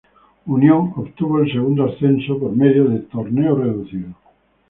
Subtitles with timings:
[0.47, 4.15] Unión obtuvo el segundo ascenso por medio del "Torneo Reducido".